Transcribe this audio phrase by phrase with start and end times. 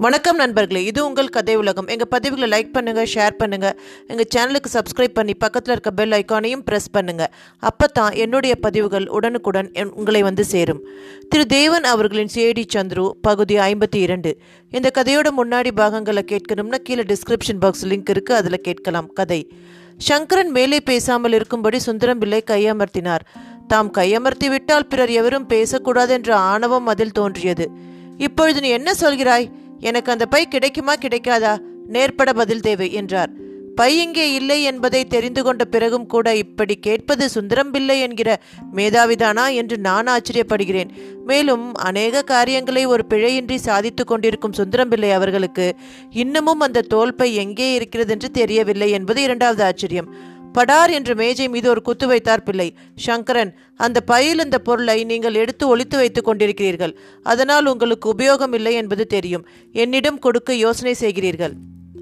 [0.00, 1.86] வணக்கம் நண்பர்களே இது உங்கள் கதை உலகம்.
[1.86, 6.98] எங்கள் பதிவுகளை லைக் பண்ணுங்கள் ஷேர் பண்ணுங்கள் எங்கள் சேனலுக்கு சப்ஸ்கிரைப் பண்ணி பக்கத்தில் இருக்க பெல் ஐக்கானையும் ப்ரெஸ்
[6.98, 7.26] பண்ணுங்கள்
[7.58, 10.86] அப்போ தான் என்னுடைய பதிவுகள் உடனுக்குடன் என்- உங்களை வந்து சேரும்.
[11.28, 14.38] திரு தேவன் அவர்களின் சிஏடி சந்துரு பகுதி ஐம்பத்தி இரண்டு.
[14.70, 19.52] இந்த கதையோட முன்னாடி பாகங்களை கேட்கணும்னா கீழே டிஸ்கிரிப்ஷன் பாக்ஸ் லிங்க் இருக்குது அதில் கேட்கலாம் கதை.
[19.96, 23.20] சங்கரன் மேலே பேசாமல் இருக்கும்படி சுந்தரம் பிள்ளை கையமர்த்தினார்.
[23.68, 27.70] தாம் கையமர்த்தி விட்டால் பிறர் எவரும் பேசக்கூடாது என்ற ஆணவம் அதில் தோன்றியது.
[28.18, 29.50] இப்பொழுது நீ என்ன சொல்கிறாய்?
[29.80, 31.58] எனக்கு அந்த பை கிடைக்குமா கிடைக்காதா?
[31.86, 33.30] நேர்பட பதில் தேவை என்றார்.
[33.74, 38.40] பை இங்கே இல்லை என்பதை தெரிந்து கொண்ட பிறகும் கூட இப்படி கேட்பது சுந்தரம் பிள்ளை என்கிற
[38.74, 40.88] மேதாவிதானா என்று நான் ஆச்சரியப்படுகிறேன்.
[41.24, 45.74] மேலும் அநேக காரியங்களை ஒரு பிழையின்றி சாதித்துக் கொண்டிருக்கும் சுந்தரம் பிள்ளை அவர்களுக்கு
[46.10, 50.36] இன்னமும் அந்த தோல்பை எங்கே இருக்கிறது என்று தெரியவில்லை என்பது இரண்டாவது ஆச்சரியம்.
[50.52, 52.76] படார் என்று மேஜை மீது ஒரு குத்து வைத்தார் பிள்ளை.
[52.96, 56.94] சங்கரன் அந்த பையில் இந்த பொருளை நீங்கள் எடுத்து ஒழித்து வைத்துக் கொண்டிருக்கிறீர்கள்.
[57.22, 59.46] அதனால் உங்களுக்கு உபயோகம் இல்லை என்பது தெரியும்.
[59.72, 61.52] என்னிடம் கொடுக்க யோசனை செய்கிறீர்கள்.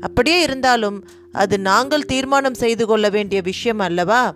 [0.01, 4.35] அப்படியே இருந்தாலும் அது நாங்கள் தீர்மானம் செய்து கொள்ள வேண்டிய விஷயம் அல்லவா?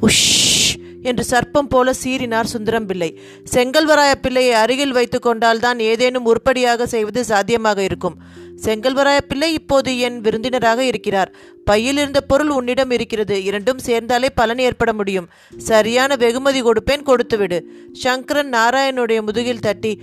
[0.00, 0.76] உஷ்!
[1.02, 3.18] என்று சர்ப்பம் போல சீறினார் சுந்தரம் பிள்ளை.
[3.54, 8.16] செங்கல்வராய பிள்ளையை அருகில் வைத்து கொண்டால்தான் ஏதேனும் உருப்படியாக செய்வது சாத்தியமாக இருக்கும்.
[8.64, 11.34] செங்கல்வராய பிள்ளை இப்போது என் விருந்தினராக இருக்கிறார்.
[11.64, 13.44] பையில் இருந்த பொருள் உன்னிடம் இருக்கிறது.
[13.44, 15.28] இரண்டும் சேர்ந்தாலே பலன் ஏற்பட முடியும்.
[15.56, 17.60] சரியான வெகுமதி கொடுப்பேன் கொடுத்துவிடு.
[17.92, 20.02] சங்கரன் நாராயணுடைய முதுகில் தட்டி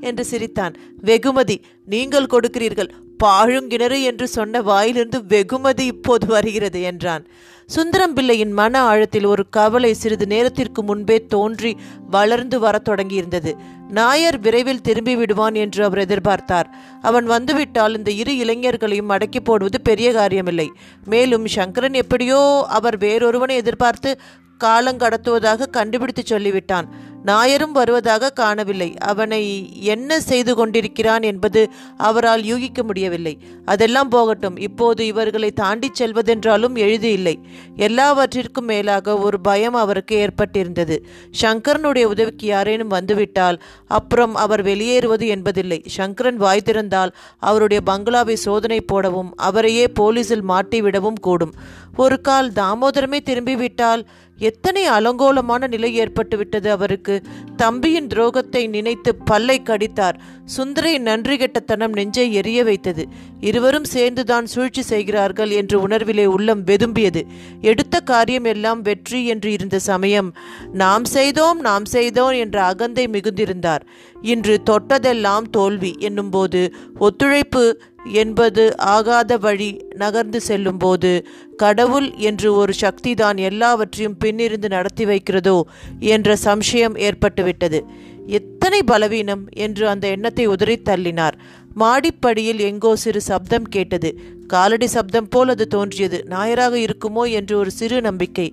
[0.00, 0.74] என்று சிரித்தான்.
[1.00, 2.90] வெகுமதி நீங்கள் கொடுக்கிறீர்கள்.
[3.24, 7.26] பாழுங்கிணறு என்று சொன்ன வாயிலிருந்து வெகுமதி இப்போது வருகிறது என்றான்.
[7.66, 11.76] சுந்தரம் பிள்ளையின் மன ஆழத்தில் ஒரு கவலை சிறிது நேரத்திற்கு முன்பே தோன்றி
[12.10, 13.54] வளர்ந்து வரத் தொடங்கியிருந்தது.
[13.88, 16.68] நாயர் விரைவில் திரும்பி விடுவான் என்று அவர் எதிர்பார்த்தார்.
[17.02, 20.68] அவன் வந்துவிட்டால் இந்த இரு இளைஞர்களையும் அடக்கி போடுவது பெரிய காரியமில்லை.
[21.04, 24.20] மேலும் சங்கரன் எப்படியோ அவர் வேறொருவனை எதிர்பார்த்து
[24.64, 26.86] காலங்கடத்துவதாக கண்டுபிடித்து சொல்லிவிட்டான்.
[27.22, 28.94] நாயரும் வருவதாக காணவில்லை.
[28.96, 33.38] அவனை என்ன செய்து கொண்டிருக்கிறான் என்பது அவரால் யூகிக்க முடியவில்லை.
[33.64, 34.56] அதெல்லாம் போகட்டும்.
[34.56, 37.38] இப்போது இவர்களை தாண்டிச் செல்வதென்றாலும் எழுதி இல்லை.
[37.76, 40.98] எல்லாவற்றிற்கும் மேலாக ஒரு பயம் அவருக்கு ஏற்பட்டிருந்தது.
[41.40, 45.82] சங்கரனுடைய உதவிக்கு யாரேனும் வந்துவிட்டால் அப்புறம் அவர் வெளியேறுவது என்பதில்லை.
[45.86, 51.54] சங்கரன் வாய் திறந்தால் அவருடைய பங்களாவை சோதனை போடவும் அவரையே போலீஸில் மாட்டிவிடவும் கூடும்.
[51.96, 57.22] ஒரு கால் தாமோதரமே திரும்பிவிட்டால் எத்தனை அலங்கோலமான நிலை ஏற்பட்டுவிட்டது அவருக்கு.
[57.56, 60.18] தம்பியின் துரோகத்தை நினைத்து பல்லை கடித்தார்.
[60.56, 63.06] சுந்தரை நன்றி கெட்டத்தனம் நெஞ்சை எரிய வைத்தது.
[63.40, 67.22] இருவரும் சேர்ந்துதான் சூழ்ச்சி செய்கிறார்கள் என்ற உணர்விலே உள்ளம் வெதும்பியது.
[67.60, 70.34] எடுத்த காரியம் எல்லாம் வெற்றி என்று இருந்த சமயம்
[70.72, 73.86] நாம் செய்தோம் நாம் செய்தோம் என்ற அகந்தை மிகுந்திருந்தார்.
[74.22, 77.80] இன்று தொட்டதெல்லாம் தோல்வி என்னும்போது ஒத்துழைப்பு
[78.12, 85.60] என்பது ஆகாத வழி நகர்ந்து செல்லும்போது கடவுள் என்று ஒரு சக்திதான் எல்லாவற்றையும் பின்னிருந்து நடத்தி வைக்கிறதோ
[85.98, 87.80] என்ற சம்சயம் ஏற்பட்டுவிட்டது.
[88.26, 91.32] எத்தனை பலவீனம் என்று அந்த எண்ணத்தை உதறி தள்ளினார்.
[91.80, 94.10] மாடிப்படியில் எங்கோ சிறு சப்தம் கேட்டது.
[94.52, 96.18] காலடி சப்தம் போல் அது தோன்றியது.
[96.32, 98.46] நாயராக இருக்குமோ என்று ஒரு சிறு நம்பிக்கை.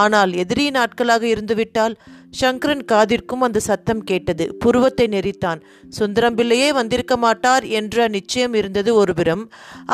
[0.00, 1.94] ஆனால் எதிரி நாட்களாக இருந்துவிட்டால்
[2.40, 4.44] சங்கரன் காதிற்கும் அந்த சத்தம் கேட்டது.
[4.62, 5.60] புருவத்தை நெறித்தான்
[5.98, 9.44] சுந்தரம் பிள்ளையே வந்திருக்க மாட்டார் என்ற நிச்சயம் இருந்தது ஒருபுறம்.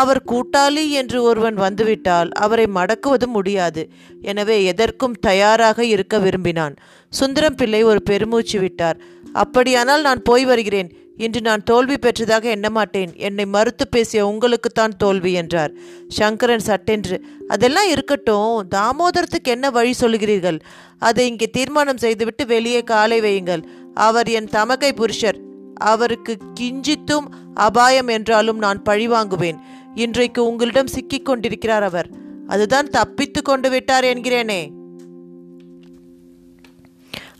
[0.03, 3.85] அவர் கூட்டாளி என்று ஒருவன் வந்துவிட்டால் அவரை மடக்குவது முடியாது.
[4.33, 6.77] எனவே எதற்கும் தயாராக இருக்க விரும்பினான்.
[7.13, 9.01] சுந்தரம் பிள்ளை ஒரு பெருமூச்சு விட்டார்.
[9.45, 10.91] அப்படியானால் நான் போய் வருகிறேன்.
[11.17, 15.73] இன்று நான் தோல்வி பெற்றதாக எண்ணமாட்டேன் என்னை மறுத்து பேசிய உங்களுக்குத்தான் தோல்வி என்றார்.
[16.09, 20.61] சங்கரன் சட்டென்று அதெல்லாம் இருக்கட்டும் தாமோதரத்துக்கு என்ன வழி சொல்கிறீர்கள்
[20.99, 23.63] அதை இங்கே தீர்மானம் செய்துவிட்டு வெளியே காலை வையுங்கள்.
[23.95, 25.39] அவர் என் தமக்கை புருஷர்.
[25.75, 29.59] அவருக்கு கிஞ்சித்தும் அபாயம் என்றாலும் நான் பழி வாங்குவேன்.
[29.95, 32.09] இன்றைக்கு உங்களிடம் சிக்கிக் கொண்டிருக்கிறார் அவர்.
[32.47, 34.71] அதுதான் தப்பித்து கொண்டு விட்டார் என்கிறேனே.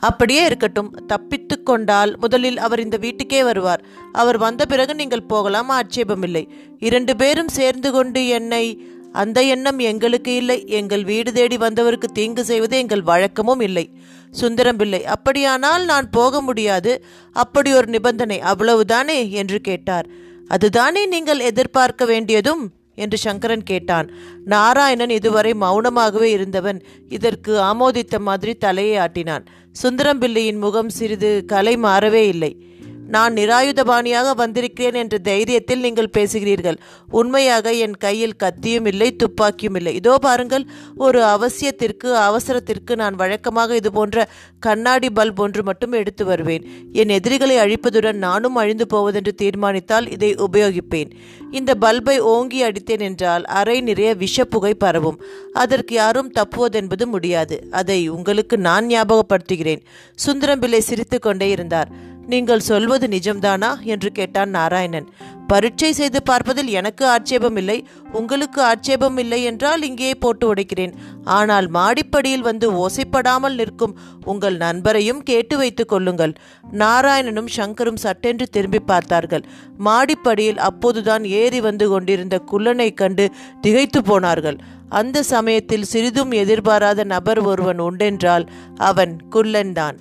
[0.05, 0.91] அப்படியே இருக்கட்டும்.
[1.07, 3.83] தப்பித்து கொண்டால் முதலில் அவர் இந்த வீட்டுக்கே வருவார்.
[4.11, 6.43] அவர் வந்த பிறகு நீங்கள் போகலாம் ஆட்சேபமில்லை
[6.79, 8.65] இரண்டு பேரும் சேர்ந்து கொண்டு என்னை
[9.11, 10.57] அந்த எண்ணம் எங்களுக்கு இல்லை.
[10.67, 13.85] எங்கள் வீடு தேடி வந்தவருக்கு தீங்கு செய்வது எங்கள் வழக்கமும் இல்லை.
[14.31, 16.93] சுந்தரம் பிள்ளை அப்படியானால் நான் போக முடியாது.
[17.33, 19.29] அப்படி ஒரு நிபந்தனை அவ்வளவுதானே?
[19.29, 20.07] என்று கேட்டார்.
[20.47, 22.63] அதுதானே நீங்கள் எதிர்பார்க்க வேண்டியதும்?
[22.95, 24.11] என்று சங்கரன் கேட்டான்.
[24.45, 26.83] நாராயணன் இதுவரை மௌனமாகவே இருந்தவன்.
[27.09, 29.45] இதற்கு ஆமோதித்த மாதிரி தலையை ஆட்டினான்.
[29.71, 32.65] சுந்தரம் பிள்ளையின் முகம் சிறிது கலை மாறவே இல்லை.
[33.07, 36.77] நான் நிராயுதபாணியாக வந்திருக்கிறேன் என்ற தைரியத்தில் நீங்கள் பேசுகிறீர்கள்.
[37.11, 39.95] உண்மையாக என் கையில் கத்தியும் இல்லை துப்பாக்கியும் இல்லை.
[39.95, 40.65] இதோ பாருங்கள்
[40.97, 44.29] ஒரு அவசியத்திற்கு அவசரத்திற்கு நான் வழக்கமாக இது போன்ற
[44.59, 46.65] கண்ணாடி பல்ப் ஒன்று மட்டும் எடுத்து வருவேன்.
[46.91, 51.11] என் எதிரிகளை அழிப்பதுடன் நானும் அழிந்து போவதென்று தீர்மானித்தால் இதை உபயோகிப்பேன்.
[51.51, 55.21] இந்த பல்பை ஓங்கி அடித்தேன் என்றால் அறை நிறைய விஷப்புகை பரவும்.
[55.53, 57.67] அதற்கு யாரும் தப்புவதென்பது முடியாது.
[57.71, 59.81] அதை உங்களுக்கு நான் ஞாபகப்படுத்துகிறேன்.
[60.15, 62.13] சுந்தரம் பிள்ளை சிரித்து கொண்டே இருந்தார்.
[62.27, 63.71] நீங்கள் சொல்வது நிஜம்தானா?
[63.83, 65.07] என்று கேட்டான் நாராயணன்.
[65.47, 67.75] பரீட்சை செய்து பார்ப்பதில் எனக்கு ஆட்சேபம் இல்லை
[68.11, 70.93] உங்களுக்கு ஆட்சேபம் இல்லை என்றால் இங்கே போட்டு உடைக்கிறேன்.
[71.23, 73.93] ஆனால் மாடிப்படியில் வந்து ஓசைப்படாமல் நிற்கும்
[74.25, 76.33] உங்கள் நண்பரையும் கேட்டு வைத்துக் கொள்ளுங்கள்.
[76.73, 79.45] நாராயணனும் சங்கரும் சட்டென்று திரும்பி பார்த்தார்கள்.
[79.79, 83.27] மாடிப்படியில் அப்போதுதான் ஏறி வந்து கொண்டிருந்த குள்ளனை கண்டு
[83.61, 84.57] திகைத்து போனார்கள்.
[84.89, 89.97] அந்த சமயத்தில் சிறிதும் எதிர்பாராத நபர் ஒருவன் உண்டென்றால் அவன் குள்ளன்தான்.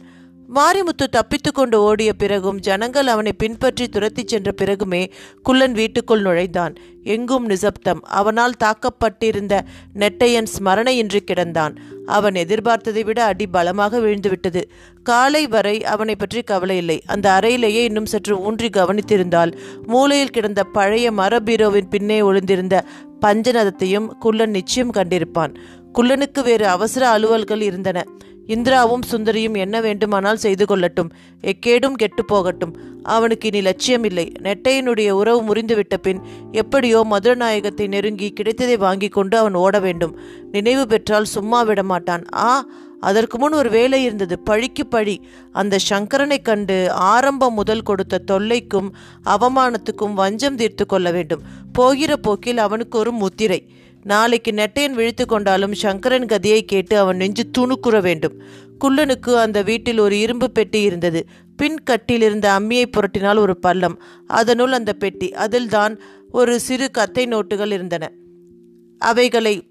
[0.52, 5.10] மாரிமுத்து தப்பித்துக்கொண்டு ஓடிய பிறகும் ஜனங்கள் அவனை பின்பற்றி துரத்திச் சென்ற பிறகுமே
[5.42, 6.74] குள்ளன் வீட்டுக்குள் நுழைந்தான்.
[7.02, 8.00] எங்கும் நிசப்தம்.
[8.02, 9.60] அவனால் தாக்கப்பட்டிருந்த
[9.94, 11.76] நெட்டையன் ஸ்மரணையின்றி கிடந்தான்.
[12.06, 14.62] அவன் எதிர்பார்த்ததை விட அடி பலமாக விழுந்துவிட்டது.
[15.02, 17.02] காலை வரை அவனை பற்றி கவலை இல்லை.
[17.06, 19.52] அந்த அறையிலேயே இன்னும் சற்று ஊன்றி கவனித்திருந்தால்
[19.86, 22.84] மூலையில் கிடந்த பழைய மரபீரோவின் பின்னே ஒளிந்திருந்த
[23.26, 25.54] பஞ்சநதத்தையும் குள்ளன் நிச்சயம் கண்டிருப்பான்.
[25.94, 28.04] குள்ளனுக்கு வேறு அவசர அலுவல்கள் இருந்தன.
[28.46, 31.10] இந்திராவும் சுந்தரியும் என்ன வேண்டுமானால் செய்து கொள்ளட்டும்.
[31.42, 32.76] எக்கேடும் கெட்டு போகட்டும்.
[33.02, 36.20] அவனுக்கு இனி லட்சியம் இல்லை நெட்டையனுடைய உறவு முறிந்துவிட்ட பின்
[36.52, 40.18] எப்படியோ மதுரநாயகத்தை நெருங்கி கிடைத்ததை வாங்கி கொண்டு அவன் ஓட வேண்டும்.
[40.50, 42.66] நினைவு பெற்றால் சும்மா விட மாட்டான் ஆ
[43.00, 44.38] அதற்கு முன் ஒரு வேலை இருந்தது.
[44.38, 45.26] பழிக்கு பழி.
[45.52, 48.88] அந்த சங்கரனை கண்டு ஆரம்பம் முதல் கொடுத்த தொல்லைக்கும்
[49.24, 51.42] அவமானத்துக்கும் வஞ்சம் தீர்த்து கொள்ள வேண்டும்.
[51.72, 53.68] போகிற போக்கில் அவனுக்கு ஒரு முத்திரை.
[54.04, 58.42] நாளைக்கு நெட்டையன் விழித்து கொண்டாலும் சங்கரன் கதையை கேட்டு அவன் நெஞ்சு துணுக்குற வேண்டும்.
[58.84, 61.26] குள்ளனுக்கு அந்த வீட்டில் ஒரு இரும்பு பெட்டி இருந்தது.
[61.56, 64.02] பின் கட்டில் இருந்த அம்மியை புரட்டினால் ஒரு பள்ளம்.
[64.26, 65.32] அதனுள் அந்த பெட்டி.
[65.32, 68.12] அதில்தான் ஒரு சிறு கத்தை நோட்டுகள் இருந்தன.
[68.98, 69.68] அவைகளை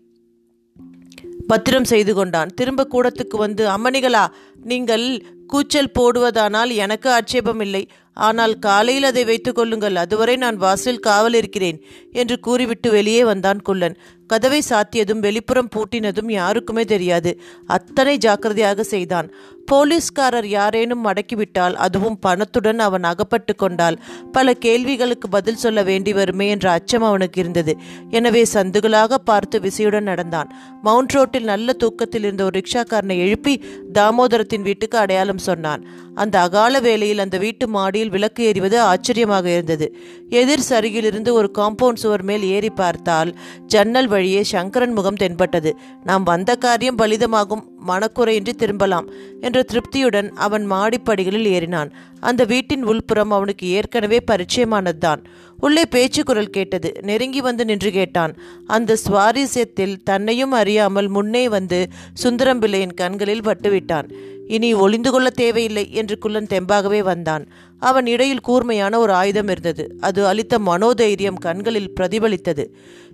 [1.47, 2.47] பத்திரம் செய்து கொண்டான்.
[2.47, 4.27] திரும்ப கூடத்துக்கு வந்து அம்மணிகளா
[4.63, 7.84] நீங்கள் கூச்சல் போடுவதானால் எனக்கு ஆட்சேபம் இல்லை.
[8.18, 9.95] ஆனால் காலையில் அதை வைத்துக் கொள்ளுங்கள்.
[9.95, 11.80] அதுவரை நான் வாசலில் காவல் இருக்கிறேன்
[12.12, 13.98] என்று கூறிவிட்டு வெளியே வந்தான் குள்ளன்.
[14.28, 17.31] கதவை சாத்தியதும் வெளிப்புறம் பூட்டினதும் யாருக்குமே தெரியாது.
[17.68, 19.28] அத்தனை ஜாக்கிரதையாக செய்தான்.
[19.72, 23.98] போலீஸ்காரர் யாரேனும் மடக்கிவிட்டால் அதுவும் பணத்துடன் அவன் அகப்பட்டு கொண்டால்
[24.31, 27.74] பல கேள்விகளுக்கு பதில் சொல்ல வேண்டி வருமே என்ற அச்சம் அவனுக்கு இருந்தது.
[28.10, 30.50] எனவே சந்துகளாக பார்த்து விசையுடன் நடந்தான்.
[30.81, 33.56] மவுண்ட் ரோட்டில் நல்ல தூக்கத்தில் இருந்த ஒரு ரிக்ஷாக்காரனை எழுப்பி
[34.00, 35.85] தாமோதரத்தின் வீட்டுக்கு அடையாளம் சொன்னான்.
[36.15, 39.95] அந்த அகால வேளையில் அந்த வீட்டு மாடியில் விளக்கு எறிவது ஆச்சரியமாக இருந்தது.
[40.30, 45.77] எதிர் சரியிலிருந்து ஒரு காம்பவுண்ட் சுவர் மேல் ஏறி பார்த்தால் ஜன்னல் வழியே சங்கரன் முகம் தென்பட்டது.
[46.03, 49.09] நாம் வந்த காரியம் பலிதமாகும் மனக்குறையின்றி திரும்பலாம்
[49.41, 51.91] என்ற திருப்தியுடன் அவன் மாடிப்படிகளில் ஏறினான்.
[52.19, 55.24] அந்த வீட்டின் உள்புறம் அவனுக்கு ஏற்கனவே பரிச்சயமானதுதான்.
[55.59, 56.94] உள்ளே பேச்சு குரல் கேட்டது.
[57.01, 58.38] நெருங்கி வந்து நின்று கேட்டான்.
[58.65, 61.88] அந்த சுவாரஸ்யத்தில் தன்னையும் அறியாமல் முன்னே வந்து
[62.24, 64.12] சுந்தரம்பிள்ளையின் கண்களில் பட்டுவிட்டான்.
[64.54, 67.44] இனி ஒளிந்து கொள்ள தேவையில்லை என்று குள்ளன் தெம்பாகவே வந்தான்.
[67.80, 69.84] அவன் இடையில் கூர்மையான ஒரு ஆயுதம் இருந்தது.
[70.00, 72.66] அது அளித்த மனோதைரியம் கண்களில் பிரதிபலித்தது.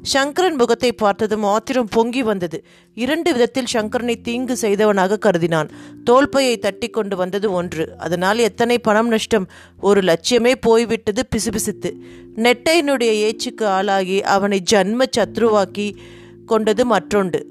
[0.01, 2.57] சங்கரன் முகத்தை பார்த்ததும் ஆத்திரம் பொங்கி வந்தது.
[2.95, 5.69] இரண்டு விதத்தில் சங்கரனை தீங்கு செய்தவனாக கருதினான்.
[6.03, 7.85] தோல்பையை தட்டி கொண்டு வந்தது ஒன்று.
[7.97, 9.47] அதனால் எத்தனை பணம் நஷ்டம்?
[9.81, 11.91] ஒரு லட்சியமே போய்விட்டது பிசுபிசுத்து.
[12.35, 15.87] நெட்டையனுடைய ஏச்சுக்கு ஆளாகி அவனை ஜன்ம சத்ருவாக்கி
[16.45, 17.41] கொண்டது மற்றொன்று.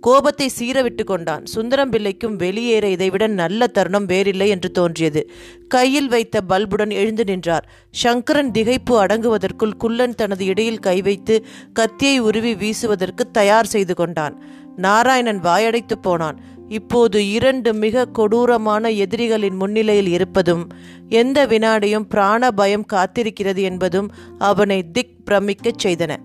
[0.00, 1.46] கோபத்தை சீரவிட்டு கொண்டான்.
[1.46, 5.30] சுந்தரம் பிள்ளைக்கும் வெளியேற இதைவிட நல்ல தருணம் வேறில்லை என்று தோன்றியது.
[5.68, 7.68] கையில் வைத்த பல்புடன் எழுந்து நின்றார்.
[7.90, 14.44] சங்கரன் திகைப்பு அடங்குவதற்குள் குள்ளன் தனது இடையில் கை வைத்து கத்தியை உருவி வீசுவதற்கு தயார் செய்து கொண்டான்.
[14.76, 16.40] நாராயணன் வாயடைத்து போனான்.
[16.68, 20.68] இப்போது இரண்டு மிக கொடூரமான எதிரிகளின் முன்னிலையில் இருப்பதும்
[21.08, 26.16] எந்த வினாடியும் பிராண பயம் காத்திருக்கிறது என்பதும் அவனை திக் பிரமிக்கச் செய்தன.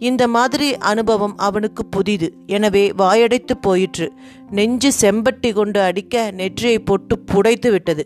[0.00, 2.28] இந்த மாதிரி அனுபவம் அவனுக்கு புதிது.
[2.46, 4.12] எனவே வாயடைத்து போயிற்று.
[4.50, 8.04] நெஞ்சு செம்பட்டி கொண்டு அடிக்க நெற்றியை போட்டு புடைத்து விட்டது.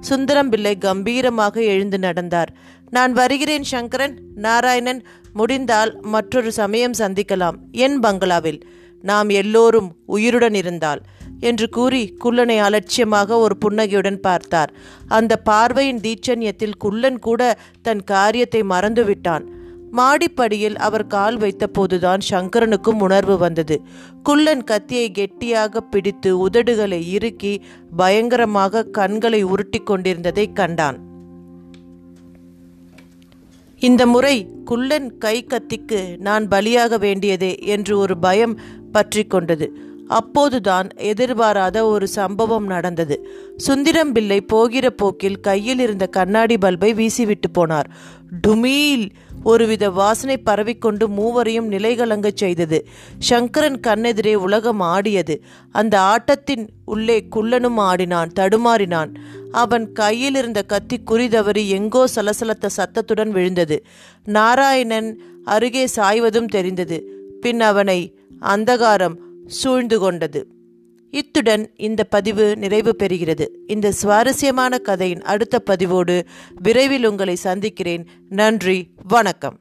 [0.00, 2.50] சுந்தரம் பிள்ளை கம்பீரமாக எழுந்து நடந்தார்.
[2.90, 4.16] நான் வருகிறேன் சங்கரன்.
[4.34, 7.56] நாராயணன் முடிந்தால் மற்றொரு சமயம் சந்திக்கலாம்.
[7.72, 8.60] என் பங்களாவில்.
[9.02, 11.00] நாம் எல்லோரும் உயிருடன் இருந்தால்
[11.40, 14.70] என்று கூறி குள்ளனை அலட்சியமாக ஒரு புன்னகையுடன் பார்த்தார்.
[15.08, 19.46] அந்த பார்வையின் தீட்சண்யத்தில் குள்ளன் கூட தன் காரியத்தை மறந்துவிட்டான்.
[19.98, 23.76] மாடிப்படியில் அவர் கால் வைத்த போதுதான் சங்கரனுக்கும் உணர்வு வந்தது.
[24.22, 27.52] குள்ளன் கத்தியை கெட்டியாக பிடித்து உதடுகளை இறுக்கி
[27.96, 30.98] பயங்கரமாக கண்களை உருட்டி கொண்டிருந்ததை கண்டான்.
[33.82, 38.54] இந்த முறை குள்ளன் கை கத்திக்கு நான் பலியாக வேண்டியதே என்று ஒரு பயம்
[38.92, 39.66] பற்றி கொண்டது.
[40.08, 43.26] அப்போதுதான் எதிர்பாராத ஒரு சம்பவம் நடந்தது.
[43.56, 47.84] சுந்திரம் பிள்ளை போகிற போக்கில் கையில் இருந்த கண்ணாடி பல்பை வீசிவிட்டு போனார்.
[48.46, 49.10] டுமீல்!
[49.42, 52.86] ஒருவித வாசனை பரவிக்கொண்டு மூவரையும் நிலைகலங்கச் செய்தது.
[53.18, 55.42] சங்கரன் கண்ணெதிரே உலகம் ஆடியது.
[55.70, 59.14] அந்த ஆட்டத்தின் உள்ளே குள்ளனும் ஆடினான் தடுமாறினான்.
[59.50, 63.84] அவன் கையில் இருந்த கத்தி குறிதவறி எங்கோ சலசலத்த சத்தத்துடன் விழுந்தது.
[64.24, 67.08] நாராயணன் அருகே சாய்வதும் தெரிந்தது.
[67.40, 69.16] பின் அவனை அந்தகாரம்
[69.46, 70.46] சூழ்ந்து கொண்டது.
[71.10, 73.48] இத்துடன் இந்த பதிவு நிறைவு பெறுகிறது.
[73.66, 76.24] இந்த சுவாரஸ்யமான கதையின் அடுத்த பதிவோடு
[76.54, 78.06] விரைவில் உங்களை சந்திக்கிறேன்.
[78.28, 79.58] நன்றி வணக்கம்.